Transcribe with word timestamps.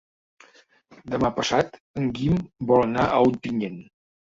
Demà 1.15 1.31
passat 1.41 1.79
en 2.03 2.11
Guim 2.19 2.43
vol 2.75 2.87
anar 2.91 3.09
a 3.15 3.25
Ontinyent. 3.33 3.83